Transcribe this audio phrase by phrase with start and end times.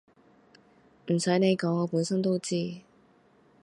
[1.11, 2.79] 唔使你講我本身都知